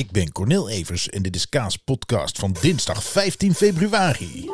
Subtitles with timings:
[0.00, 4.50] Ik ben Cornel Evers en dit is Kaas Podcast van dinsdag 15 februari.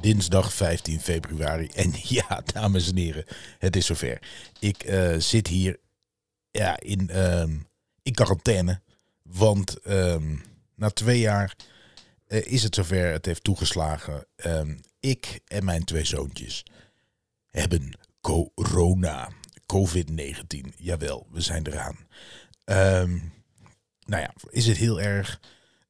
[0.00, 1.68] Dinsdag 15 februari.
[1.74, 3.24] En ja, dames en heren,
[3.58, 4.22] het is zover.
[4.58, 5.78] Ik eh, zit hier
[6.50, 7.56] ja, in, ehm,
[8.02, 8.80] in quarantaine.
[9.22, 10.36] Want ehm,
[10.74, 11.56] na twee jaar
[12.26, 13.12] eh, is het zover.
[13.12, 14.26] Het heeft toegeslagen.
[15.06, 16.64] Ik en mijn twee zoontjes
[17.46, 19.28] hebben corona.
[19.66, 20.74] COVID-19.
[20.76, 21.96] Jawel, we zijn eraan.
[22.64, 23.18] Ehm,
[24.04, 25.40] nou ja, is het heel erg.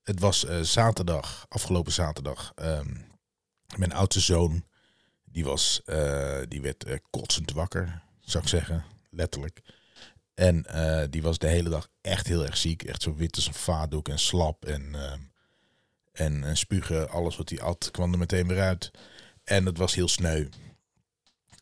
[0.03, 2.53] Het was eh, zaterdag, afgelopen zaterdag.
[2.55, 2.95] ehm,
[3.77, 4.65] mijn oudste zoon,
[5.25, 8.85] die, was, eh, die werd eh, kotsend wakker, zou ik zeggen.
[9.11, 9.61] Letterlijk.
[10.35, 10.67] En
[11.11, 12.83] die was de hele dag echt heel erg ziek.
[12.83, 14.65] Echt zo wit als een vaatdoek en slap.
[14.65, 15.21] En, ehm,
[16.19, 18.91] en, en spugen, alles wat hij at, kwam er meteen weer uit.
[19.45, 20.49] En het was heel sneu.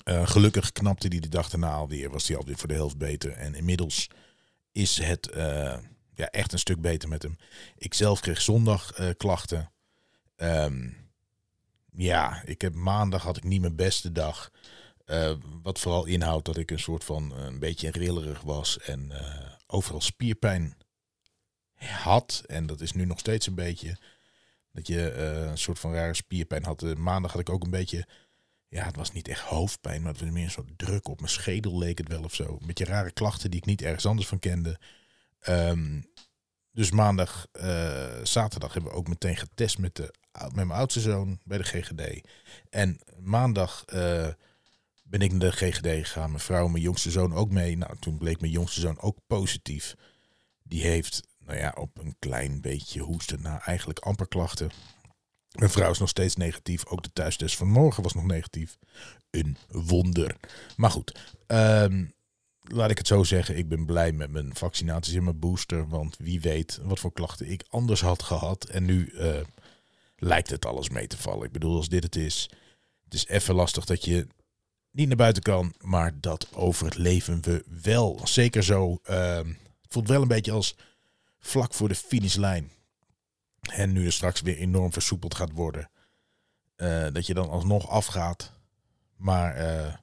[0.04, 2.10] Eh, gelukkig knapte hij de dag daarna alweer.
[2.10, 3.32] Was hij alweer voor de helft beter.
[3.32, 4.08] En inmiddels
[4.72, 5.78] is het eh,
[6.14, 7.36] ja, echt een stuk beter met hem.
[7.76, 9.72] Ik zelf kreeg zondag eh, klachten.
[10.36, 10.88] Ehm,
[11.92, 14.50] ja, ik heb maandag had ik niet mijn beste dag.
[15.04, 19.10] Eh, wat vooral inhoudt dat ik een soort van eh, een beetje rillerig was en
[19.10, 20.76] eh, overal spierpijn
[21.78, 22.42] had.
[22.46, 23.96] En dat is nu nog steeds een beetje.
[24.74, 26.82] Dat je eh, een soort van rare spierpijn had.
[26.82, 28.06] Eh, maandag had ik ook een beetje.
[28.68, 31.32] Ja, het was niet echt hoofdpijn, maar het was meer een soort druk op mijn
[31.32, 32.58] schedel, leek het wel of zo.
[32.60, 34.78] Een beetje rare klachten die ik niet ergens anders van kende.
[35.40, 36.00] Ehm,
[36.72, 41.40] dus maandag, eh, zaterdag hebben we ook meteen getest met, de, met mijn oudste zoon
[41.44, 42.28] bij de GGD.
[42.70, 43.84] En maandag
[45.02, 46.30] ben ik naar de GGD gegaan.
[46.30, 47.76] Mijn vrouw en mijn jongste zoon ook mee.
[47.76, 49.94] Nou, toen bleek mijn jongste zoon ook positief.
[50.62, 54.70] Die heeft, nou ja, op een klein beetje hoesten na eigenlijk amper klachten.
[55.58, 56.86] Mijn vrouw is nog steeds negatief.
[56.86, 58.78] Ook de thuistest van morgen was nog negatief.
[59.30, 60.36] Een wonder.
[60.76, 62.04] Maar goed, ehm,
[62.60, 63.56] laat ik het zo zeggen.
[63.56, 65.88] Ik ben blij met mijn vaccinaties en mijn booster.
[65.88, 68.64] Want wie weet wat voor klachten ik anders had gehad.
[68.64, 69.40] En nu eh,
[70.16, 71.44] lijkt het alles mee te vallen.
[71.46, 72.50] Ik bedoel, als dit het is.
[73.04, 74.26] Het is even lastig dat je
[74.90, 75.74] niet naar buiten kan.
[75.80, 78.20] Maar dat overleven we wel.
[78.24, 78.98] Zeker zo.
[79.02, 80.76] ehm, het voelt wel een beetje als
[81.46, 82.70] vlak voor de finishlijn.
[83.60, 85.90] En nu er straks weer enorm versoepeld gaat worden.
[86.76, 88.52] eh, dat je dan alsnog afgaat.
[89.16, 89.94] Maar eh,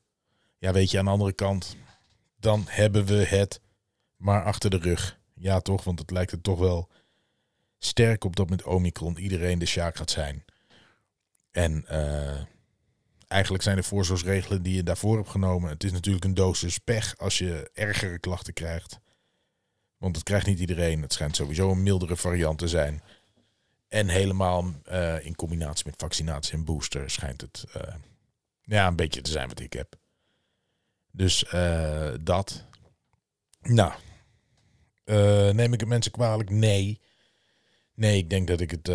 [0.58, 1.76] ja, weet je, aan de andere kant.
[2.40, 3.62] Dan hebben we het
[4.16, 5.20] maar achter de rug.
[5.36, 5.84] Ja, toch?
[5.84, 6.90] Want het lijkt er toch wel
[7.78, 10.46] sterk op dat met Omicron iedereen de sjaak gaat zijn.
[11.52, 12.42] En eh,
[13.28, 15.70] eigenlijk zijn de voorzorgsregelen die je daarvoor hebt genomen.
[15.70, 19.00] Het is natuurlijk een dosis pech als je ergere klachten krijgt.
[20.02, 21.02] Want het krijgt niet iedereen.
[21.02, 23.02] Het schijnt sowieso een mildere variant te zijn.
[23.88, 27.94] En helemaal eh, in combinatie met vaccinatie en booster schijnt het eh,
[28.62, 29.96] ja, een beetje te zijn wat ik heb.
[31.12, 32.66] Dus eh, dat.
[33.62, 33.94] Nou,
[35.54, 36.50] neem ik het mensen kwalijk?
[36.50, 37.02] Nee.
[37.94, 38.92] Nee, ik denk dat ik het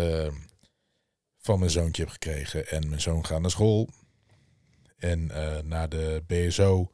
[1.37, 2.67] van mijn zoontje heb gekregen.
[2.67, 3.89] En mijn zoon gaat naar school.
[4.97, 5.25] En
[5.67, 6.91] naar de BSO.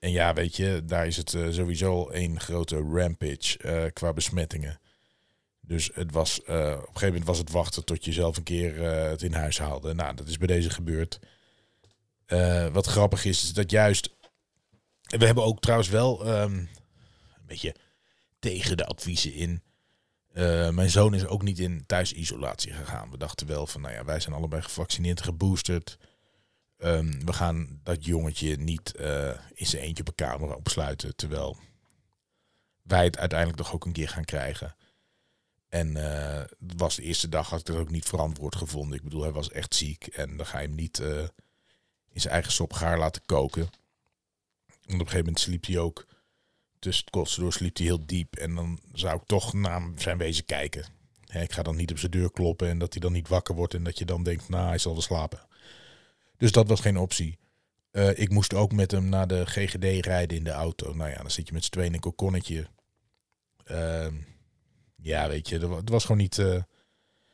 [0.00, 4.12] En ja, weet je, daar is het eh, sowieso al één grote rampage eh, qua
[4.12, 4.80] besmettingen.
[5.60, 8.42] Dus het was, eh, op een gegeven moment was het wachten tot je zelf een
[8.42, 9.94] keer het in huis haalde.
[9.94, 11.18] Nou, dat is bij deze gebeurd.
[12.72, 14.10] Wat grappig is, is dat juist...
[15.02, 17.74] We hebben ook trouwens wel ehm, een beetje
[18.38, 19.62] tegen de adviezen in.
[20.74, 23.10] Mijn zoon is ook niet in thuisisolatie gegaan.
[23.10, 25.98] We dachten wel van, nou ja, wij zijn allebei gevaccineerd geboosterd.
[26.80, 31.16] Ehm, we gaan dat jongetje niet eh, in zijn eentje op een kamer opsluiten.
[31.16, 31.56] Terwijl
[32.82, 34.74] wij het uiteindelijk toch ook een keer gaan krijgen.
[35.70, 38.96] En het was de eerste dag had ik dat ook niet verantwoord gevonden.
[38.96, 40.06] Ik bedoel, hij was echt ziek.
[40.06, 41.22] En dan ga je hem niet eh,
[42.12, 43.62] in zijn eigen sop gaar laten koken.
[43.62, 43.66] En
[44.76, 46.06] op een gegeven moment sliep hij ook.
[46.78, 48.36] Tussen het kotsen door sliep hij heel diep.
[48.36, 50.84] En dan zou ik toch naar zijn wezen kijken.
[51.26, 53.54] Hè, ik ga dan niet op zijn deur kloppen en dat hij dan niet wakker
[53.54, 53.74] wordt.
[53.74, 55.48] En dat je dan denkt, nou, hij zal wel slapen.
[56.40, 57.38] Dus dat was geen optie.
[57.90, 60.94] Eh, ik moest ook met hem naar de GGD rijden in de auto.
[60.94, 62.66] Nou ja, dan zit je met z'n tweeën in een kokonnetje.
[63.64, 64.14] Ehm,
[64.96, 66.62] ja, weet je, het was gewoon niet, eh,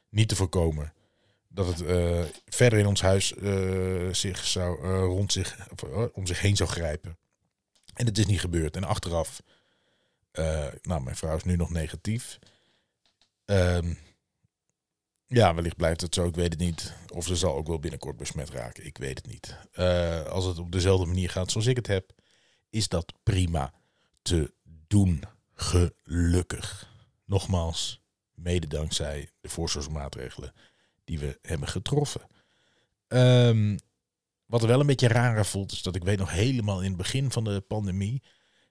[0.08, 0.92] niet te voorkomen.
[1.48, 3.34] Dat het eh, verder in ons huis
[4.10, 7.18] zich zou, rond zich, of, om zich heen zou grijpen.
[7.94, 8.76] En het is niet gebeurd.
[8.76, 9.42] En achteraf,
[10.82, 12.38] nou, mijn vrouw is nu nog negatief.
[13.44, 13.94] Ehm,
[15.26, 16.94] ja, wellicht blijft het zo, ik weet het niet.
[17.12, 19.56] Of ze zal ook wel binnenkort besmet raken, ik weet het niet.
[19.72, 22.12] Eh, als het op dezelfde manier gaat zoals ik het heb,
[22.70, 23.72] is dat prima
[24.22, 24.54] te
[24.86, 25.22] doen.
[25.54, 26.94] Gelukkig.
[27.24, 28.02] Nogmaals,
[28.34, 30.52] mede dankzij de voorzorgsmaatregelen
[31.04, 32.26] die we hebben getroffen.
[33.08, 33.76] Ehm,
[34.46, 36.96] wat er wel een beetje raar voelt, is dat ik weet nog helemaal in het
[36.96, 38.22] begin van de pandemie,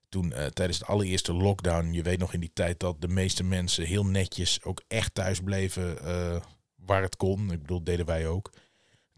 [0.10, 3.44] toen uh, tijdens de allereerste lockdown, je weet nog in die tijd dat de meeste
[3.44, 6.42] mensen heel netjes ook echt thuis bleven uh,
[6.76, 7.52] waar het kon.
[7.52, 8.52] Ik bedoel, deden wij ook.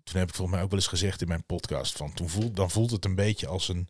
[0.03, 2.55] Toen heb ik volgens mij ook wel eens gezegd in mijn podcast van, toen voelt,
[2.55, 3.87] dan voelt het een beetje als een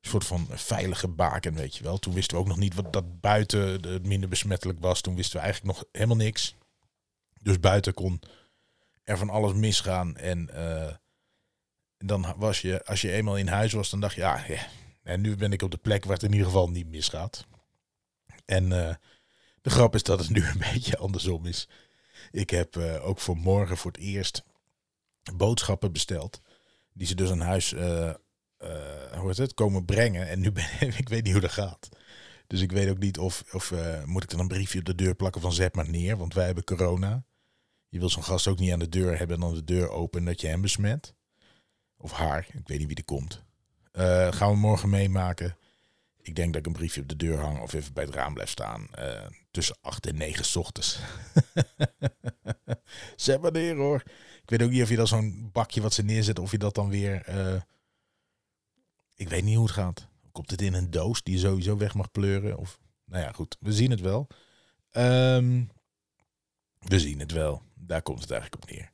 [0.00, 1.98] soort van veilige baken, weet je wel.
[1.98, 5.00] Toen wisten we ook nog niet wat dat buiten het minder besmettelijk was.
[5.00, 6.54] Toen wisten we eigenlijk nog helemaal niks.
[7.40, 8.20] Dus buiten kon
[9.04, 10.16] er van alles misgaan.
[10.16, 10.92] En uh,
[11.98, 14.66] dan was je, als je eenmaal in huis was, dan dacht je, ja, ja.
[15.04, 17.46] En nu ben ik op de plek waar het in ieder geval niet misgaat.
[18.44, 18.94] En uh,
[19.60, 21.68] de grap is dat het nu een beetje andersom is.
[22.30, 24.42] Ik heb uh, ook voor morgen voor het eerst
[25.34, 26.40] boodschappen besteld.
[26.92, 28.14] Die ze dus aan huis uh,
[29.12, 30.28] hoe heet het, komen brengen.
[30.28, 30.66] En nu ben
[30.98, 31.88] ik weet niet hoe dat gaat.
[32.46, 33.72] Dus ik weet ook niet of, of
[34.04, 36.16] moet ik dan een briefje op de deur plakken van zet maar neer.
[36.16, 37.24] Want wij hebben corona.
[37.88, 40.24] Je wil zo'n gast ook niet aan de deur hebben en dan de deur open
[40.24, 41.14] dat je hem besmet.
[41.96, 43.44] Of haar, ik weet niet wie er komt.
[43.98, 45.56] Uh, gaan we morgen meemaken.
[46.22, 48.34] Ik denk dat ik een briefje op de deur hang of even bij het raam
[48.34, 48.88] blijf staan.
[48.98, 50.98] Uh, tussen 8 en 9 s ochtends.
[53.16, 54.02] Zet maar neer hoor.
[54.42, 56.74] Ik weet ook niet of je dan zo'n bakje wat ze neerzet, of je dat
[56.74, 57.28] dan weer.
[57.28, 57.60] Uh,
[59.14, 60.08] ik weet niet hoe het gaat.
[60.32, 62.58] Komt het in een doos die je sowieso weg mag pleuren?
[62.58, 63.56] Of, nou ja, goed.
[63.60, 64.26] We zien het wel.
[64.92, 65.70] Um,
[66.78, 67.62] we zien het wel.
[67.74, 68.92] Daar komt het eigenlijk op neer.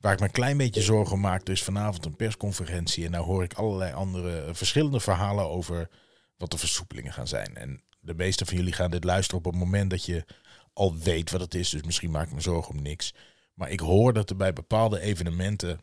[0.00, 3.04] Waar ik me een klein beetje zorgen om maak, dus vanavond een persconferentie.
[3.04, 5.88] En nou hoor ik allerlei andere eh, verschillende verhalen over
[6.36, 7.56] wat de versoepelingen gaan zijn.
[7.56, 10.24] En de meeste van jullie gaan dit luisteren op het moment dat je
[10.72, 11.70] al weet wat het is.
[11.70, 13.14] Dus misschien maak ik me zorgen om niks.
[13.54, 15.80] Maar ik hoor dat er bij bepaalde evenementen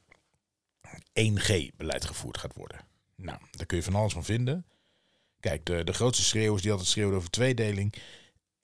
[1.22, 2.80] 1G-beleid gevoerd gaat worden.
[3.16, 4.66] Nou, daar kun je van alles van vinden.
[5.40, 7.96] Kijk, de, de grootste schreeuwers die altijd schreeuwen over tweedeling.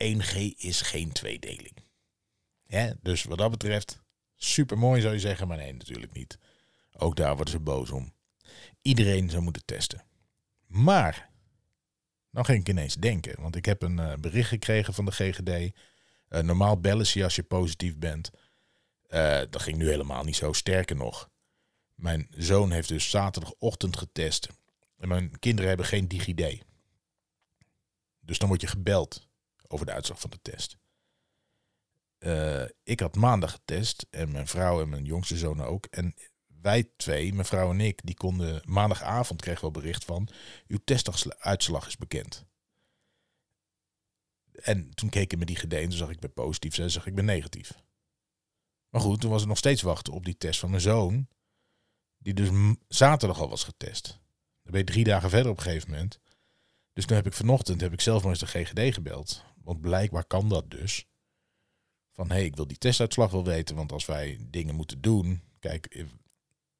[0.04, 1.82] 1G is geen tweedeling.
[3.02, 4.03] Dus wat dat betreft,
[4.36, 6.38] super mooi zou je zeggen, maar nee, natuurlijk niet.
[6.92, 8.12] Ook daar worden ze boos om.
[8.82, 10.04] Iedereen zou moeten testen.
[10.66, 11.30] Maar,
[12.30, 15.48] nou ging ik ineens denken, want ik heb een uh, bericht gekregen van de GGD.
[15.48, 18.30] Uh, normaal bellen ze je als je positief bent.
[19.08, 20.52] Uh, dat ging nu helemaal niet zo.
[20.52, 21.30] Sterker nog,
[21.94, 24.48] mijn zoon heeft dus zaterdagochtend getest.
[24.96, 26.64] En mijn kinderen hebben geen DigiD.
[28.20, 29.28] Dus dan word je gebeld
[29.66, 30.76] over de uitslag van de test.
[32.24, 35.86] Uh, ik had maandag getest en mijn vrouw en mijn jongste zoon ook.
[35.86, 36.14] En
[36.46, 40.28] wij twee, mijn vrouw en ik, die konden maandagavond kregen we bericht van
[40.66, 42.44] uw testuitslag is bekend.
[44.52, 47.14] En toen keek ik me die gedeen, toen zag ik ben positief, zei zag ik
[47.14, 47.82] ben negatief.
[48.88, 51.28] Maar goed, toen was het nog steeds wachten op die test van mijn zoon,
[52.18, 54.06] die dus zaterdag al was getest.
[54.62, 56.20] Dan ben je drie dagen verder op een gegeven moment.
[56.92, 59.44] Dus toen heb ik vanochtend heb ik zelf maar eens de GGD gebeld.
[59.62, 61.06] Want blijkbaar kan dat dus.
[62.14, 63.76] Van hé, hey, ik wil die testuitslag wel weten.
[63.76, 65.42] Want als wij dingen moeten doen.
[65.58, 66.04] Kijk, eh,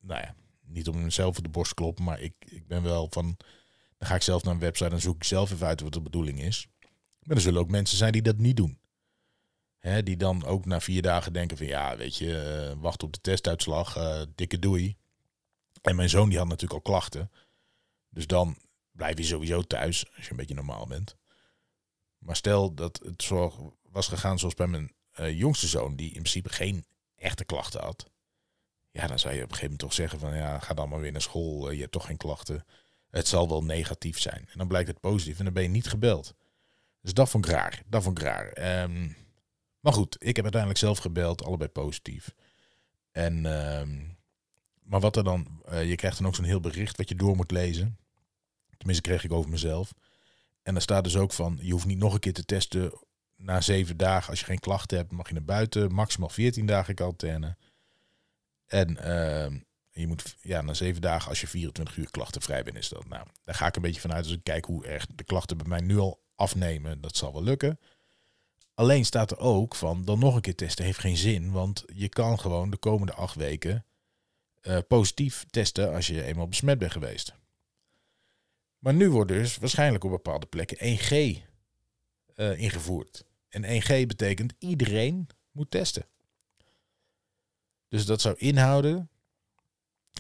[0.01, 0.35] nou ja,
[0.67, 2.05] niet om mezelf op de borst kloppen.
[2.05, 3.37] Maar ik, ik ben wel van.
[3.99, 6.01] Dan ga ik zelf naar een website en zoek ik zelf even uit wat de
[6.01, 6.69] bedoeling is.
[7.23, 8.79] Maar er zullen ook mensen zijn die dat niet doen.
[9.79, 13.13] Hè, die dan ook na vier dagen denken van ja, weet je, uh, wacht op
[13.13, 14.97] de testuitslag, uh, dikke doei.
[15.83, 17.31] En mijn zoon die had natuurlijk al klachten.
[18.09, 18.57] Dus dan
[18.93, 21.17] blijf je sowieso thuis als je een beetje normaal bent.
[22.19, 26.13] Maar stel dat het zo was gegaan zoals bij mijn uh, jongste zoon, die in
[26.13, 26.85] principe geen
[27.17, 28.11] echte klachten had.
[28.91, 31.01] Ja, dan zou je op een gegeven moment toch zeggen van ja, ga dan maar
[31.01, 32.65] weer naar school, uh, je hebt toch geen klachten.
[33.11, 34.49] Het zal wel negatief zijn.
[34.53, 36.35] En dan blijkt het positief en dan ben je niet gebeld.
[37.01, 37.83] Dus dat vond ik raar.
[37.87, 38.83] Dat vond ik raar.
[38.83, 39.17] Um,
[39.81, 42.35] maar goed, ik heb uiteindelijk zelf gebeld, allebei positief.
[43.11, 44.17] En, um,
[44.83, 47.37] maar wat er dan, uh, je krijgt dan ook zo'n heel bericht wat je door
[47.37, 47.99] moet lezen.
[48.77, 49.95] Tenminste, kreeg ik over mezelf.
[50.63, 52.93] En daar staat dus ook van, je hoeft niet nog een keer te testen
[53.45, 55.93] na zeven dagen, als je geen klachten hebt, mag je naar buiten.
[55.93, 57.57] Maximaal 14 dagen quarantaine.
[58.67, 59.61] En uh,
[59.91, 63.09] je moet ja, na zeven dagen, als je 24 uur klachtenvrij bent, is dat.
[63.09, 64.25] Nou, daar ga ik een beetje vanuit.
[64.25, 67.01] Dus ik kijk hoe erg de klachten bij mij nu al afnemen.
[67.01, 67.79] Dat zal wel lukken.
[68.75, 71.51] Alleen staat er ook van, dan nog een keer testen heeft geen zin.
[71.51, 73.85] Want je kan gewoon de komende acht weken
[74.63, 77.35] uh, positief testen als je eenmaal besmet bent geweest.
[78.79, 81.43] Maar nu wordt dus waarschijnlijk op bepaalde plekken 1G
[82.37, 83.25] uh, ingevoerd.
[83.55, 86.07] En 1G betekent iedereen moet testen.
[87.89, 89.11] Dus dat zou inhouden.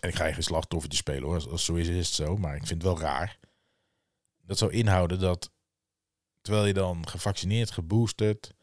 [0.00, 1.50] En ik ga geen slachtoffertje spelen hoor.
[1.50, 2.36] Als, zo is, het zo.
[2.36, 3.38] Maar ik vind het wel raar.
[4.42, 5.52] Dat zou inhouden dat.
[6.40, 8.54] Terwijl je dan gevaccineerd, geboosterd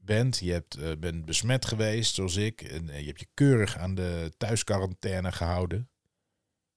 [0.00, 0.38] bent.
[0.38, 2.62] Je hebt, uh, bent besmet geweest, zoals ik.
[2.62, 5.90] En uh, je hebt je keurig aan de thuisquarantaine gehouden.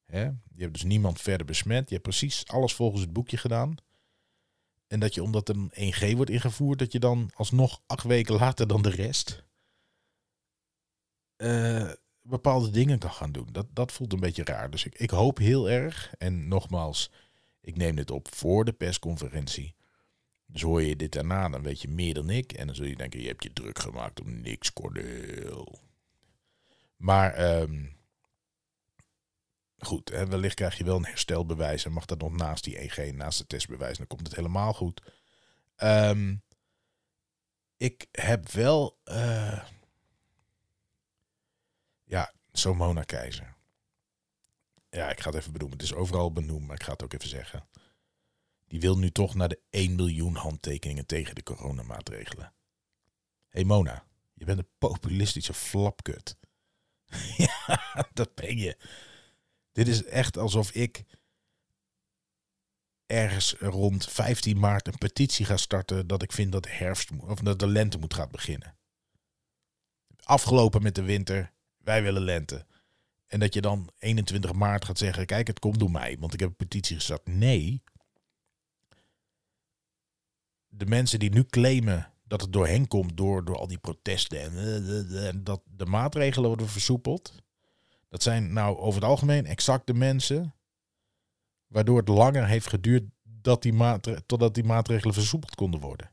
[0.05, 0.23] Hè?
[0.23, 1.87] Je hebt dus niemand verder besmet.
[1.89, 3.75] Je hebt precies alles volgens het boekje gedaan.
[4.91, 8.67] En dat je omdat een 1G wordt ingevoerd, dat je dan alsnog acht weken later
[8.67, 9.43] dan de rest
[11.37, 13.47] uh, bepaalde dingen kan gaan doen.
[13.51, 14.69] Dat, dat voelt een beetje raar.
[14.69, 17.11] Dus ik, ik hoop heel erg, en nogmaals,
[17.61, 19.75] ik neem dit op voor de persconferentie.
[20.45, 22.53] Dus hoor je dit daarna, dan weet je meer dan ik.
[22.53, 25.79] En dan zul je denken, je hebt je druk gemaakt om niks, Cordeel.
[26.95, 27.85] Maar ehm,
[29.85, 31.85] goed, hè, wellicht krijg je wel een herstelbewijs.
[31.85, 33.97] En mag dat nog naast die 1G, naast het testbewijs.
[33.97, 35.01] Dan komt het helemaal goed.
[35.75, 36.35] Ehm,
[37.77, 38.99] ik heb wel...
[39.05, 39.63] Uh,
[42.03, 43.55] ja, zo'n Mona Keizer.
[44.89, 45.77] Ja, ik ga het even benoemen.
[45.77, 47.67] Het is overal benoemd, maar ik ga het ook even zeggen.
[48.67, 52.53] Die wil nu toch naar de 1 miljoen handtekeningen tegen de coronamaatregelen.
[53.47, 56.37] Hé hey Mona, je bent een populistische flapkut.
[57.37, 58.77] ja, dat ben je.
[59.71, 61.03] Dit is echt alsof ik
[63.05, 67.39] ergens rond 15 maart een petitie ga starten dat ik vind dat de herfst of
[67.39, 68.75] dat de lente moet gaan beginnen.
[70.23, 72.65] Afgelopen met de winter, wij willen lente.
[73.27, 76.39] En dat je dan 21 maart gaat zeggen, kijk, het komt door mij, want ik
[76.39, 77.27] heb een petitie gestart.
[77.27, 77.83] Nee.
[80.67, 84.41] De mensen die nu claimen dat het door hen komt, door, door al die protesten
[84.41, 87.43] en, en dat de maatregelen worden versoepeld.
[88.11, 90.55] Dat zijn nou over het algemeen exact de mensen
[91.67, 96.11] waardoor het langer heeft geduurd dat die totdat die maatregelen versoepeld konden worden.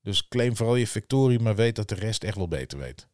[0.00, 3.08] Dus claim vooral je victorie, maar weet dat de rest echt wel beter weet.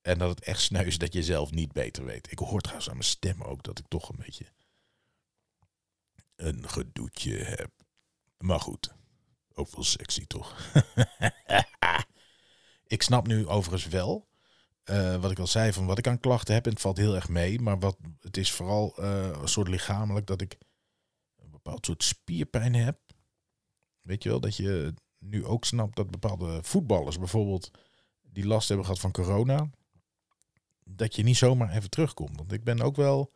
[0.00, 2.30] En dat het echt sneu is dat je zelf niet beter weet.
[2.30, 4.46] Ik hoor trouwens aan mijn stem ook dat ik toch een beetje
[6.36, 7.70] een gedoetje heb.
[8.38, 8.94] Maar goed,
[9.52, 10.74] ook wel sexy toch?
[12.96, 14.26] ik snap nu overigens wel,
[14.90, 16.64] uh, wat ik al zei, van wat ik aan klachten heb.
[16.64, 17.60] En het valt heel erg mee.
[17.60, 20.58] Maar wat, het is vooral uh, een soort lichamelijk dat ik
[21.36, 22.98] een bepaald soort spierpijn heb.
[24.00, 27.70] Weet je wel, dat je nu ook snapt dat bepaalde voetballers bijvoorbeeld
[28.22, 29.70] die last hebben gehad van corona
[30.84, 32.36] dat je niet zomaar even terugkomt.
[32.36, 33.32] Want ik ben ook wel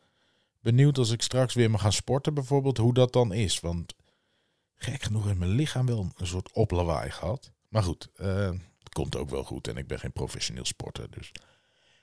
[0.59, 3.59] benieuwd als ik straks weer mag gaan sporten bijvoorbeeld, hoe dat dan is.
[3.59, 3.95] Want
[4.75, 7.51] gek genoeg in mijn lichaam wel een soort oplawaai gehad.
[7.67, 8.51] Maar goed, uh,
[8.93, 11.11] komt ook wel goed en ik ben geen professioneel sporter.
[11.11, 11.31] Dus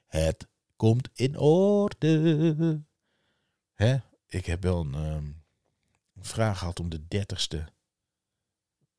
[0.06, 2.82] het komt in orde.
[3.74, 3.96] Hè?
[4.26, 5.44] Ik heb wel een, um,
[6.20, 7.68] vraag gehad om de dertigste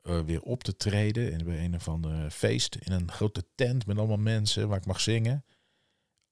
[0.02, 1.32] uh, weer op te treden.
[1.32, 4.86] in bij een of andere feest in een grote tent met allemaal mensen waar ik
[4.86, 5.44] mag zingen.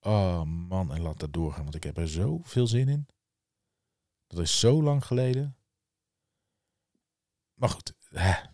[0.01, 3.09] Oh man, en laat dat doorgaan, want ik heb er zo veel zin in.
[4.27, 5.57] Dat is zo lang geleden.
[7.55, 8.49] Maar goed, we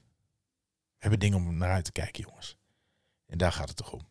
[0.99, 2.57] hebben dingen om naar uit te kijken, jongens.
[3.35, 4.07] En daar gaat het toch om.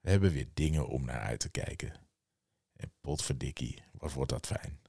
[0.00, 1.92] We hebben weer dingen om naar uit te kijken.
[2.76, 4.80] En potverdikkie, wat wordt dat fijn.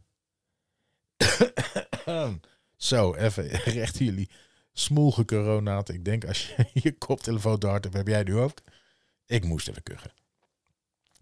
[2.76, 3.48] Zo, even
[3.82, 4.30] recht jullie
[4.72, 5.90] smoelge coronaat.
[5.90, 8.58] Ik denk als je je koptelefoon te hard hebt, heb jij nu ook.
[9.26, 10.14] Ik moest even kuchen.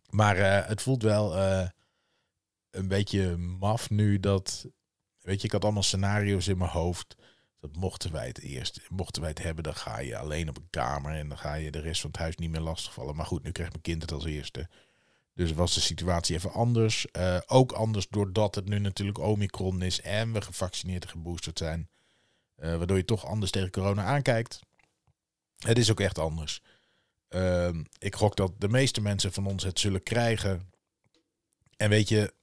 [0.10, 1.70] Maar uh, het voelt wel uh,
[2.70, 4.68] een beetje maf nu dat.
[5.22, 7.16] Weet je, ik had allemaal scenario's in mijn hoofd.
[7.60, 10.70] Dat mochten wij het eerst, mochten wij het hebben, dan ga je alleen op een
[10.70, 13.16] kamer en dan ga je de rest van het huis niet meer lastigvallen.
[13.16, 14.70] Maar goed, nu krijgt mijn kind het als eerste.
[15.34, 17.08] Dus was de situatie even anders.
[17.18, 21.90] Uh, ook anders doordat het nu natuurlijk Omicron is en we gevaccineerd en geboosterd zijn.
[22.56, 24.60] waardoor je toch anders tegen corona aankijkt.
[25.58, 26.62] Het is ook echt anders.
[27.28, 30.72] Ehm, ik gok dat de meeste mensen van ons het zullen krijgen.
[31.78, 32.34] En weet je,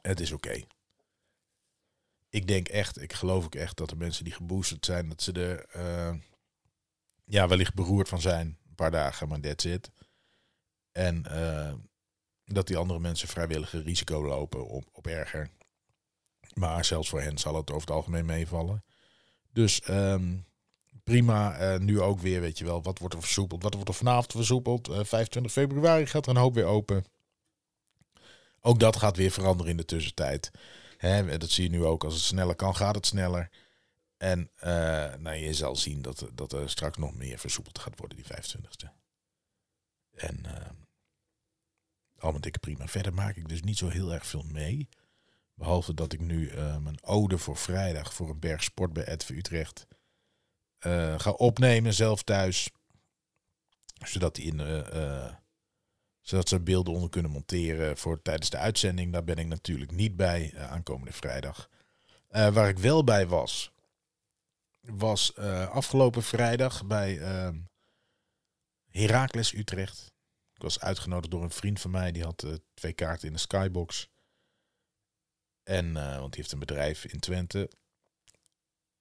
[0.00, 0.64] het is oké.
[2.30, 5.32] Ik denk echt, ik geloof ook echt dat de mensen die geboosterd zijn, dat ze
[5.32, 6.14] er uh,
[7.24, 8.46] ja, wellicht beroerd van zijn.
[8.68, 9.90] Een paar dagen, maar that's it.
[10.92, 11.72] En uh,
[12.44, 15.50] dat die andere mensen vrijwillige risico lopen op, op erger.
[16.54, 18.84] Maar zelfs voor hen zal het over het algemeen meevallen.
[19.52, 20.46] Dus um,
[21.08, 21.60] prima.
[21.60, 23.62] Uh, nu ook weer, weet je wel, wat wordt er versoepeld?
[23.62, 24.88] Wat wordt er vanavond versoepeld?
[24.88, 27.04] Uh, eh, 25 februari gaat er een hoop weer open.
[28.60, 30.50] Ook dat gaat weer veranderen in de tussentijd.
[30.98, 32.04] Hè, dat zie je nu ook.
[32.04, 33.50] Als het sneller kan, gaat het sneller.
[34.16, 34.64] En uh,
[35.14, 38.88] nou, je zal zien dat, dat er straks nog meer versoepeld gaat worden, die 25e.
[40.14, 40.44] En
[42.18, 42.86] allemaal dikke prima.
[42.86, 44.88] Verder maak ik dus niet zo heel erg veel mee.
[45.54, 49.86] Behalve dat ik nu mijn ode voor vrijdag voor een berg sport bij Edve Utrecht
[50.86, 52.70] uh, ga opnemen zelf thuis.
[54.04, 55.34] Zodat, die in, uh,
[56.28, 59.12] zodat ze beelden onder kunnen monteren voor tijdens de uitzending.
[59.12, 61.68] Daar ben ik natuurlijk niet bij aankomende vrijdag.
[62.28, 63.72] waar ik wel bij was,
[64.80, 65.36] was
[65.70, 67.58] afgelopen vrijdag bij ehm,
[68.88, 70.12] Heracles Utrecht.
[70.54, 72.12] Ik was uitgenodigd door een vriend van mij.
[72.12, 74.08] Die had twee kaarten in de Skybox.
[75.62, 77.70] En, want die heeft een bedrijf in Twente.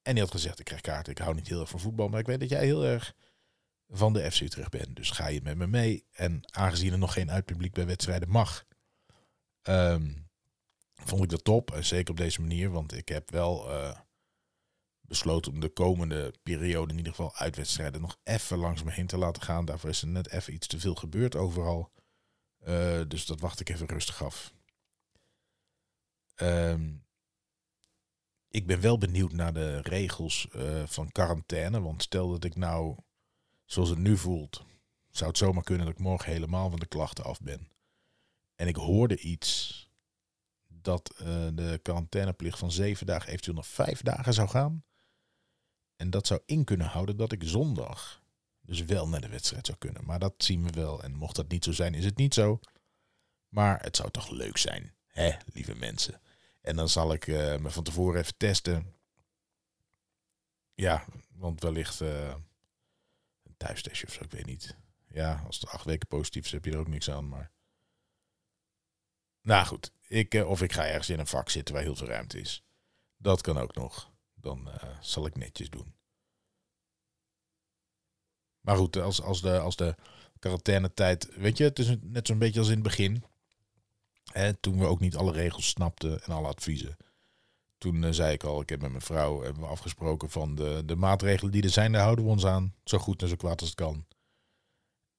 [0.01, 2.07] En die had gezegd, ik krijg kaarten, ik hou niet heel erg van voetbal.
[2.07, 3.15] Maar ik weet dat jij heel erg
[3.89, 4.93] van de FC Utrecht ben.
[4.93, 6.05] Dus ga je met me mee.
[6.11, 8.65] En aangezien er nog geen uitpubliek bij wedstrijden mag,
[9.61, 10.13] ehm,
[10.95, 11.71] vond ik dat top.
[11.71, 13.99] En zeker op deze manier, want ik heb wel uh,
[15.01, 19.17] besloten om de komende periode in ieder geval uitwedstrijden nog even langs me heen te
[19.17, 19.65] laten gaan.
[19.65, 21.91] Daarvoor is er net even iets te veel gebeurd overal.
[22.67, 24.53] Uh, dus dat wacht ik even rustig af.
[26.41, 27.05] Um,
[28.49, 31.81] ik ben wel benieuwd naar de regels uh, van quarantaine.
[31.81, 32.95] Want stel dat ik nou,
[33.67, 34.65] zoals het nu voelt,
[35.09, 37.71] zou het zomaar kunnen dat ik morgen helemaal van de klachten af ben.
[38.55, 39.85] En ik hoorde iets
[40.67, 44.85] dat uh, de quarantaineplicht van zeven dagen eventueel nog vijf dagen zou gaan.
[45.95, 48.23] En dat zou in kunnen houden dat ik zondag
[48.61, 50.05] dus wel naar de wedstrijd zou kunnen.
[50.05, 51.03] Maar dat zien we wel.
[51.03, 52.59] En mocht dat niet zo zijn, is het niet zo.
[53.47, 56.21] Maar het zou toch leuk zijn, hè, lieve mensen.
[56.61, 58.95] En dan zal ik uh, me van tevoren even testen.
[60.73, 62.45] Ja, want wellicht een
[63.57, 64.77] thuistestje of ik weet niet.
[65.07, 67.27] Ja, als het acht weken positief is, heb je er ook niks aan.
[67.27, 67.51] Maar.
[69.41, 72.07] Nou goed, ik, uh, of ik ga ergens in een vak zitten waar heel veel
[72.07, 72.63] ruimte is.
[73.17, 74.11] Dat kan ook nog.
[74.33, 74.71] Dan
[75.01, 75.95] zal ik netjes doen.
[78.61, 79.95] Maar goed, als, als de, als de
[80.39, 81.35] quarantainetijd.
[81.35, 83.23] Weet je, het is net zo'n beetje als in het begin.
[84.31, 86.97] Hè, toen we ook niet alle regels snapten en alle adviezen.
[87.77, 90.83] Toen uh, zei ik al, ik heb met mijn vrouw hebben we afgesproken van de,
[90.85, 92.73] de maatregelen die er zijn, daar houden we ons aan.
[92.83, 94.05] Zo goed en zo kwaad als het kan.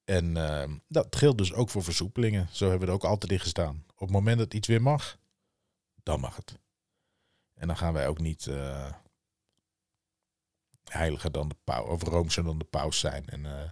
[0.03, 2.47] En uh, dat geldt dus ook voor versoepelingen.
[2.51, 3.83] Zo hebben we er ook altijd in gestaan.
[3.93, 5.17] Op het moment dat iets weer mag,
[6.03, 6.59] dan mag het.
[7.53, 8.91] En dan gaan wij ook niet uh,
[10.83, 13.27] heiliger dan de paus, of roomser dan de paus zijn.
[13.27, 13.69] En uh,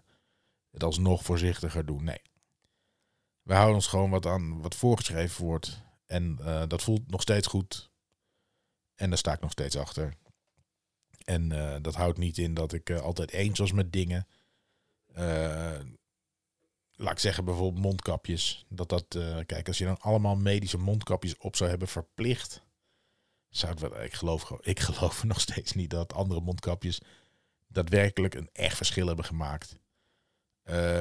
[0.71, 2.03] het alsnog voorzichtiger doen.
[2.03, 2.21] Nee,
[3.41, 5.85] we houden ons gewoon wat aan wat voorgeschreven wordt.
[6.05, 6.35] En
[6.67, 7.89] dat voelt nog steeds goed.
[8.97, 10.13] En daar sta ik nog steeds achter.
[11.25, 14.27] En uh, dat houdt niet in dat ik uh, altijd eens was met dingen.
[16.95, 18.65] laat ik zeggen, bijvoorbeeld mondkapjes.
[18.69, 19.05] Dat dat,
[19.45, 22.65] kijk, als je dan allemaal medische mondkapjes op zou hebben verplicht.
[23.49, 27.01] Zou het wel, ik, geloof, ik geloof nog steeds niet dat andere mondkapjes
[27.67, 29.77] daadwerkelijk een echt verschil hebben gemaakt.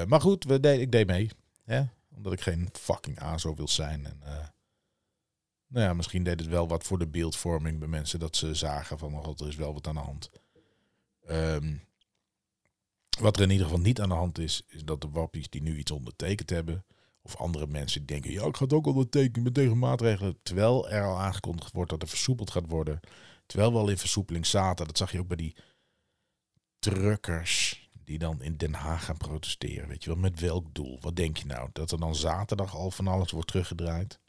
[0.07, 1.31] maar goed, we deed, ik deed mee.
[1.65, 1.93] Ja?
[2.15, 4.07] Omdat ik geen fucking ASO wil zijn.
[4.07, 4.23] En,
[5.67, 8.19] nou ja, misschien deed het wel wat voor de beeldvorming bij mensen.
[8.19, 10.31] Dat ze zagen van, oh, er is wel wat aan de hand.
[11.31, 11.85] Um,
[13.19, 15.63] wat er in ieder geval niet aan de hand is, is dat de wappies die
[15.63, 16.85] nu iets ondertekend hebben,
[17.23, 20.89] of andere mensen die denken, ja, ik ga het ook ondertekenen met tegen maatregelen, terwijl
[20.89, 23.01] er al aangekondigd wordt dat er versoepeld gaat worden,
[23.47, 25.57] terwijl we al in versoepeling zaten, dat zag je ook bij die
[26.79, 29.89] truckers, die dan in Den Haag gaan protesteren.
[29.89, 31.01] Weet je wel, met welk doel?
[31.01, 31.69] Wat denk je nou?
[31.73, 34.21] Dat er dan zaterdag al van alles wordt teruggedraaid?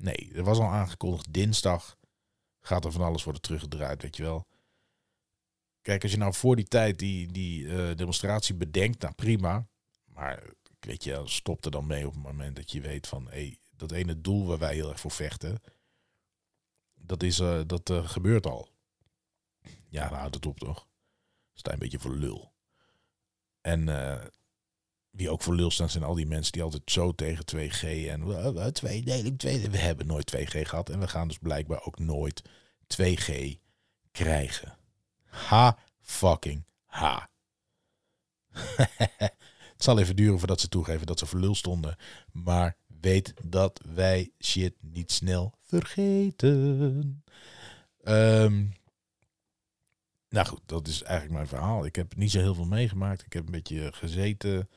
[0.00, 1.98] Nee, er was al aangekondigd, dinsdag
[2.60, 4.46] gaat er van alles worden teruggedraaid, weet je wel.
[5.82, 9.68] Kijk, als je nou voor die tijd die, die uh, demonstratie bedenkt, nou prima.
[10.04, 13.58] Maar weet je, stop er dan mee op het moment dat je weet van, hey,
[13.76, 15.62] dat ene doel waar wij heel erg voor vechten,
[16.94, 18.68] dat, is, uh, dat uh, gebeurt al.
[19.88, 20.88] Ja, dan houdt het op toch?
[21.52, 22.52] Sta een beetje voor lul.
[23.60, 23.88] En
[25.10, 28.26] wie ook voor lul staan zijn al die mensen die altijd zo tegen 2G en
[28.26, 29.70] uh, tweedeling, tweede.
[29.70, 32.42] We hebben nooit 2G gehad en we gaan dus blijkbaar ook nooit
[33.02, 33.58] 2G
[34.10, 34.76] krijgen.
[35.24, 37.28] Ha fucking ha.
[39.80, 41.96] Het zal even duren voordat ze toegeven dat ze voor lul stonden.
[42.32, 47.22] Maar weet dat wij shit niet snel vergeten.
[48.04, 48.72] Um,
[50.28, 51.84] nou goed, dat is eigenlijk mijn verhaal.
[51.84, 53.22] Ik heb niet zo heel veel meegemaakt.
[53.24, 54.68] Ik heb een beetje gezeten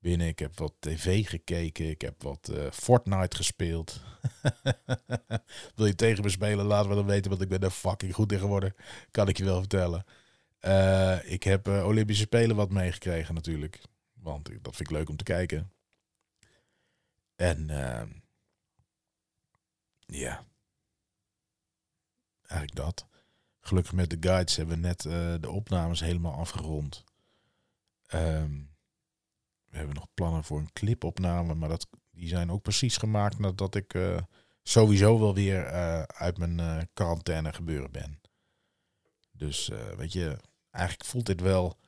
[0.00, 0.26] binnen.
[0.26, 1.90] Ik heb wat tv gekeken.
[1.90, 4.00] Ik heb wat uh, Fortnite gespeeld.
[5.76, 6.66] Wil je tegen me spelen?
[6.66, 8.74] Laat me dan weten, want ik ben er fucking goed in geworden.
[9.10, 10.04] Kan ik je wel vertellen.
[10.60, 13.80] Uh, ik heb uh, Olympische Spelen wat meegekregen natuurlijk.
[14.12, 15.72] Want dat vind ik leuk om te kijken.
[17.36, 18.08] En ehm,
[20.06, 20.44] ja,
[22.40, 23.06] eigenlijk dat.
[23.60, 25.02] Gelukkig met de guides hebben we net
[25.42, 27.04] de opnames helemaal afgerond.
[28.14, 28.69] Um,
[29.80, 33.94] hebben nog plannen voor een clipopname, maar dat, die zijn ook precies gemaakt nadat ik
[33.94, 34.20] uh,
[34.62, 38.20] sowieso wel weer uh, uit mijn quarantaine gebeuren ben.
[39.32, 40.38] Dus weet je,
[40.70, 41.78] eigenlijk voelt dit wel,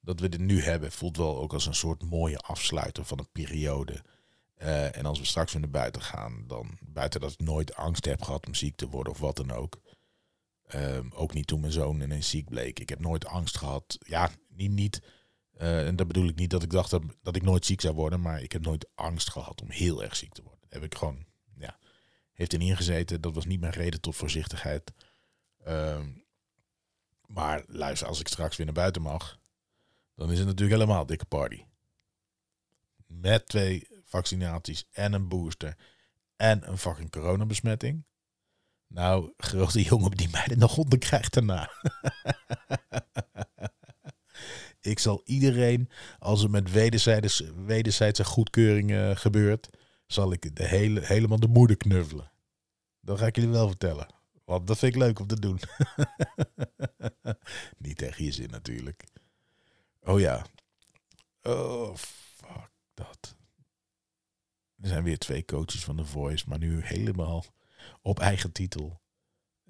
[0.00, 3.32] dat we dit nu hebben, voelt wel ook als een soort mooie afsluiter van een
[3.32, 4.04] periode.
[4.92, 8.22] en als we straks weer naar buiten gaan, dan buiten dat ik nooit angst heb
[8.22, 9.80] gehad om ziek te worden of wat dan ook
[10.74, 12.78] Um, ook niet toen mijn zoon ineens ziek bleek.
[12.78, 13.98] Ik heb nooit angst gehad.
[13.98, 14.70] Ja, niet.
[14.70, 15.02] niet
[15.58, 17.94] uh, en dat bedoel ik niet dat ik dacht dat, dat, ik nooit ziek zou
[17.94, 18.20] worden.
[18.20, 20.66] Maar ik heb nooit angst gehad om heel erg ziek te worden.
[20.68, 21.24] heb ik gewoon,
[21.56, 21.78] ja,
[22.32, 23.20] heeft erin gezeten.
[23.20, 24.92] Dat was niet mijn reden tot voorzichtigheid.
[25.66, 26.26] Um,
[27.26, 29.38] maar luister, als ik straks weer naar buiten mag,
[30.14, 31.64] dan is het natuurlijk helemaal dikke party.
[33.06, 35.76] Met twee vaccinaties en een booster
[36.36, 38.04] en een fucking coronabesmetting.
[38.86, 41.70] Nou, grote jongen die mij de nog onder krijgt daarna.
[44.80, 45.88] ik zal iedereen,
[46.18, 49.68] als het met wederzijdse, wederzijdse goedkeuring uh, gebeurt,
[50.06, 52.30] zal ik de hele, helemaal de moeder knuffelen.
[53.00, 54.06] Dat ga ik jullie wel vertellen.
[54.44, 55.60] Want dat vind ik leuk om te doen.
[57.78, 59.04] Niet tegen je zin natuurlijk.
[60.00, 60.46] Oh ja.
[61.42, 63.36] Oh, fuck dat.
[64.80, 67.44] Er zijn weer twee coaches van The Voice, maar nu helemaal
[68.02, 69.00] op eigen titel.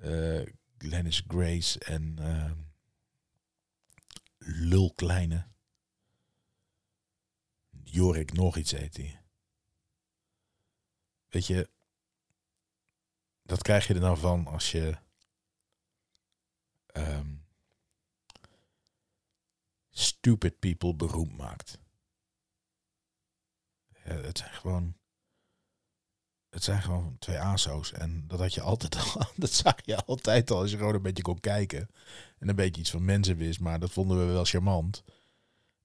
[0.02, 0.46] Uh,
[1.28, 2.50] Grace en uh,
[4.50, 5.48] Lul Kleine.
[7.84, 9.22] Jorik nog iets heet hij.
[11.28, 11.70] Weet je,
[13.42, 14.98] dat krijg je er nou van als je
[16.92, 17.46] um,
[19.90, 21.78] stupid people beroemd maakt.
[23.92, 24.96] Het zijn gewoon.
[26.50, 27.92] Het zijn gewoon twee ASO's.
[27.92, 29.26] En dat had je altijd al.
[29.36, 31.88] Dat zag je altijd al als je gewoon een beetje kon kijken.
[32.38, 33.60] En een beetje iets van mensen wist.
[33.60, 35.04] Maar dat vonden we wel charmant.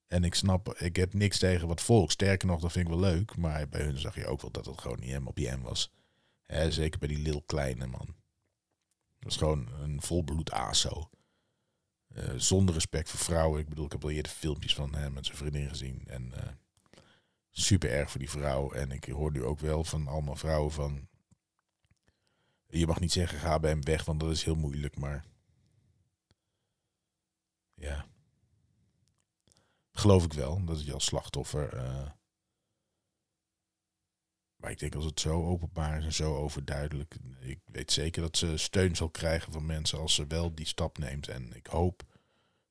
[0.07, 2.11] En ik snap, ik heb niks tegen wat volk.
[2.11, 3.35] Sterker nog, dat vind ik wel leuk.
[3.37, 5.91] Maar bij hun zag je ook wel dat het gewoon niet op je was.
[6.41, 8.15] Hè, zeker bij die Lil Kleine man.
[9.19, 11.09] Dat is gewoon een volbloed ASO.
[12.15, 13.59] Uh, zonder respect voor vrouwen.
[13.59, 16.03] Ik bedoel, ik heb al eerder filmpjes van hem met zijn vriendin gezien.
[16.07, 16.43] En uh,
[17.53, 18.71] super erg voor die vrouw.
[18.71, 21.07] En ik hoor nu ook wel van allemaal vrouwen van...
[22.67, 24.97] Je mag niet zeggen, ga bij hem weg, want dat is heel moeilijk.
[24.97, 25.25] Maar
[27.73, 28.05] ja,
[29.91, 30.65] geloof ik wel.
[30.65, 31.73] Dat je als slachtoffer...
[31.73, 32.09] Uh,
[34.55, 37.15] maar ik denk als het zo openbaar is en zo overduidelijk.
[37.39, 40.97] Ik weet zeker dat ze steun zal krijgen van mensen als ze wel die stap
[40.97, 41.27] neemt.
[41.27, 42.03] En ik hoop,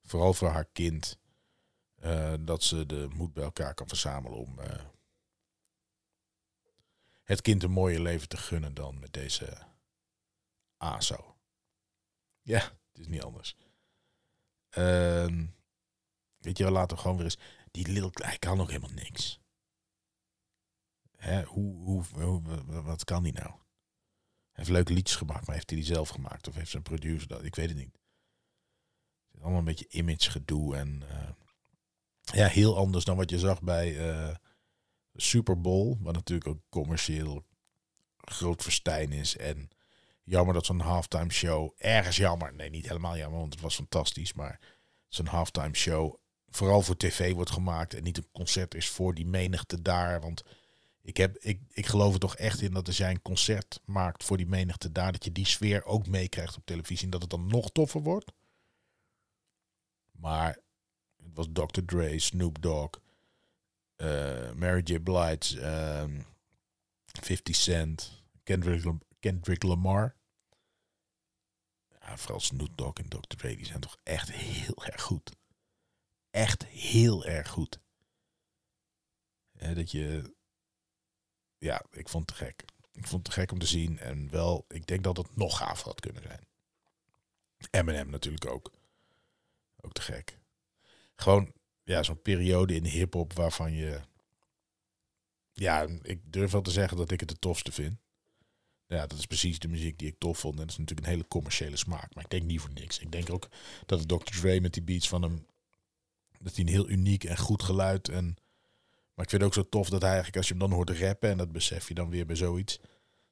[0.03, 1.18] vooral voor haar kind,
[2.05, 4.85] uh, dat ze de moed bij elkaar kan verzamelen om uh,
[7.23, 9.59] het kind een mooier leven te gunnen dan met deze
[10.77, 11.37] ASO.
[12.41, 13.57] Ja, het is niet anders.
[14.79, 15.47] Uh,
[16.38, 17.38] weet je, we laten gewoon weer eens.
[17.71, 19.41] Die Lil, hij kan nog helemaal niks.
[21.17, 22.43] Hè, hoe, hoe,
[22.83, 23.51] wat kan die nou?
[23.51, 23.61] Hij
[24.53, 26.49] heeft leuke liedjes gemaakt, maar heeft hij die zelf gemaakt?
[26.49, 27.45] Of heeft zijn producer dat?
[27.45, 27.99] Ik weet het niet.
[29.27, 30.77] Het is allemaal een beetje image gedoe.
[30.77, 31.31] En uh,
[32.33, 34.35] ja, heel anders dan wat je zag bij uh,
[35.14, 35.97] Super Bowl.
[36.01, 37.45] Wat natuurlijk ook commercieel
[38.16, 39.37] groot verstijn is.
[39.37, 39.68] En
[40.25, 42.55] jammer dat zo'n halftime show, ergens jammer.
[42.55, 44.33] Nee, niet helemaal jammer, want het was fantastisch.
[44.33, 44.61] Maar
[45.09, 47.95] zo'n halftime show vooral voor tv wordt gemaakt.
[47.95, 50.21] En niet een concert is voor die menigte daar.
[50.21, 50.42] Want
[51.03, 54.25] ik, heb, ik, ik geloof er toch echt in dat als jij een concert maakt
[54.25, 57.31] voor die menigte daar, dat je die sfeer ook meekrijgt op televisie en dat het
[57.31, 58.33] dan nog toffer wordt.
[60.11, 60.59] Maar
[61.25, 61.81] het was Dr.
[61.85, 62.91] Dre, Snoop Dogg,
[63.97, 64.99] uh, Mary J.
[64.99, 65.61] Blige,
[66.01, 66.27] um,
[67.05, 70.17] 50 Cent, Kendrick, Kendrick Lamar.
[72.01, 73.37] Ja, vooral Snoop Dogg en Dr.
[73.37, 75.31] Dre, die zijn toch echt heel erg goed.
[76.31, 77.81] Echt heel erg goed.
[79.53, 80.35] Dat je
[81.63, 82.65] ja, ik vond het te gek.
[82.93, 83.99] Ik vond het te gek om te zien.
[83.99, 86.47] En wel, ik denk dat het nog gaver had kunnen zijn.
[87.71, 88.73] Eminem natuurlijk ook.
[89.81, 90.39] Ook te gek.
[91.23, 91.53] Gewoon,
[91.85, 94.01] ja, zo'n periode in hip-hop waarvan je.
[95.53, 97.97] Ja, ik durf wel te zeggen dat ik het de tofste vind.
[98.87, 100.55] Ja, dat is precies de muziek die ik tof vond.
[100.55, 102.15] En dat is natuurlijk een hele commerciële smaak.
[102.15, 102.99] Maar ik denk niet voor niks.
[102.99, 103.49] Ik denk ook
[103.87, 104.17] dat Dr.
[104.17, 105.47] Dre met die beats van hem.
[106.39, 108.37] Dat hij een heel uniek en goed geluid en
[109.15, 110.91] maar ik vind het ook zo tof dat hij eigenlijk, als je hem dan hoort
[110.91, 112.81] rappen, en dat besef je dan weer bij zoiets,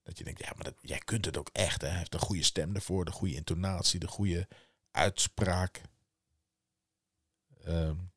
[0.02, 1.80] dat je denkt, ja, maar dat, jij kunt het ook echt.
[1.80, 1.88] Hè?
[1.88, 4.48] Hij heeft een goede stem ervoor, de goede intonatie, de goede
[4.90, 5.80] uitspraak.
[7.66, 8.12] Um,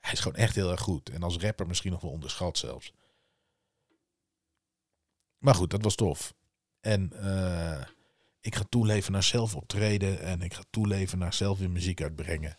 [0.00, 1.08] hij is gewoon echt heel erg goed.
[1.08, 2.92] En als rapper misschien nog wel onderschat zelfs.
[5.38, 6.34] Maar goed, dat was tof.
[6.80, 7.84] En uh,
[8.40, 10.20] ik ga toeleven naar zelf optreden.
[10.20, 12.56] En ik ga toeleven naar zelf weer muziek uitbrengen.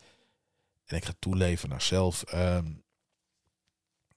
[0.86, 2.84] En ik ga toeleven naar zelf um,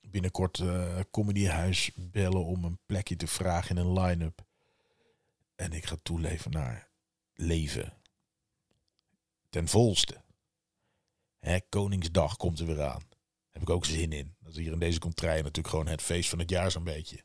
[0.00, 4.44] binnenkort uh, Comedyhuis bellen om een plekje te vragen in een line-up.
[5.54, 6.88] En ik ga toeleven naar
[7.34, 7.92] leven.
[9.50, 10.23] Ten volste.
[11.68, 13.02] Koningsdag komt er weer aan.
[13.50, 14.36] heb ik ook zin in.
[14.40, 17.24] Dat is hier in deze contraille natuurlijk gewoon het feest van het jaar zo'n beetje.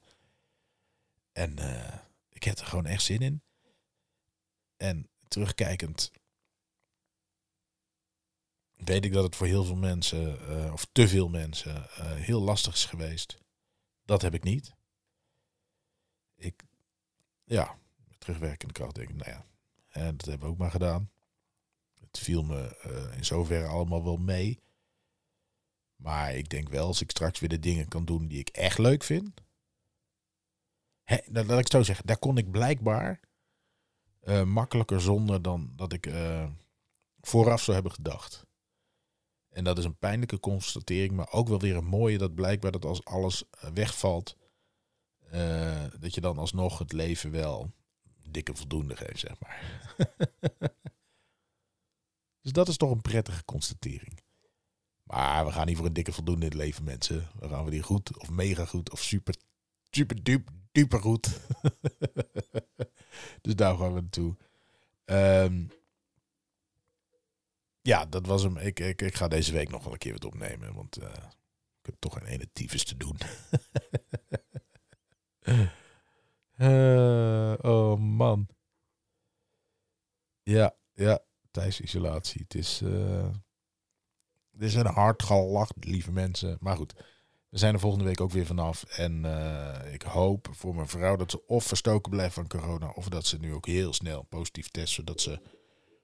[1.32, 1.93] En uh,
[2.29, 3.43] ik heb er gewoon echt zin in.
[4.77, 6.12] En terugkijkend
[8.86, 12.41] weet ik dat het voor heel veel mensen, uh, of te veel mensen, uh, heel
[12.41, 13.38] lastig is geweest.
[14.05, 14.75] Dat heb ik niet.
[16.36, 16.63] Ik,
[17.43, 17.79] ja,
[18.17, 19.45] terugwerkende kracht denk ik, nou ja,
[20.12, 21.12] dat hebben we ook maar gedaan.
[22.12, 24.60] Het viel me uh, in zoverre allemaal wel mee.
[25.95, 28.78] Maar ik denk wel, als ik straks weer de dingen kan doen die ik echt
[28.78, 29.41] leuk vind.
[31.04, 33.19] Hè, dat, laat ik zo zeggen, daar kon ik blijkbaar
[34.19, 36.50] eh, makkelijker zonder dan dat ik eh,
[37.22, 38.45] vooraf zou hebben gedacht.
[39.50, 42.86] En dat is een pijnlijke constatering, maar ook wel weer een mooie dat blijkbaar dat
[42.86, 44.38] als alles eh, wegvalt,
[46.00, 47.72] dat je dan alsnog het leven wel
[48.30, 49.88] dikke voldoende geeft, zeg maar.
[52.49, 54.19] dus dat is toch een prettige constatering.
[55.03, 57.27] Maar we gaan niet voor een dikke voldoende in het leven, mensen.
[57.39, 59.35] We gaan voor die goed of mega goed of super,
[59.89, 61.27] super duper, duper goed.
[63.41, 64.35] dus daar gaan we naartoe.
[65.05, 65.71] Um,
[67.81, 68.57] ja, dat was hem.
[68.57, 71.07] Ik, ik, ik ga deze week nog wel een keer wat opnemen, want uh,
[71.79, 73.17] ik heb toch een ene tyfus te doen.
[76.57, 78.47] uh, oh man.
[80.43, 82.41] Ja, ja, thuisisolatie.
[82.41, 82.81] Het is...
[82.81, 83.29] Uh,
[84.51, 86.57] dit is een hard gelacht, lieve mensen.
[86.59, 86.93] Maar goed,
[87.49, 88.83] we zijn er volgende week ook weer vanaf.
[88.83, 92.89] En uh, ik hoop voor mijn vrouw dat ze of verstoken blijft van corona.
[92.89, 94.93] Of dat ze nu ook heel snel positief test.
[94.93, 95.41] Zodat ze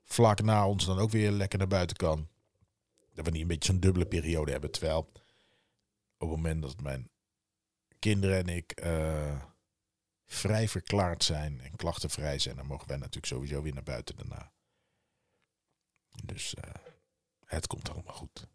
[0.03, 2.27] vlak na ons dan ook weer lekker naar buiten kan.
[3.13, 4.71] Dat we niet een beetje zo'n dubbele periode hebben.
[4.71, 5.11] Terwijl op
[6.17, 7.09] het moment dat mijn
[7.99, 9.41] kinderen en ik uh,
[10.25, 14.53] vrij verklaard zijn en klachtenvrij zijn, dan mogen wij natuurlijk sowieso weer naar buiten daarna.
[16.23, 16.73] Dus uh,
[17.45, 18.47] het komt allemaal goed.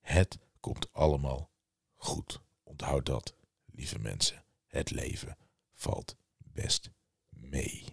[0.00, 1.50] Het komt allemaal
[1.94, 2.40] goed.
[2.62, 3.34] Onthoud dat,
[3.66, 4.44] lieve mensen.
[4.66, 5.36] Het leven
[5.72, 6.90] valt best
[7.28, 7.84] mee.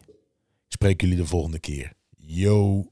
[0.65, 1.94] Ik spreek jullie de volgende keer.
[2.17, 2.88] Yo.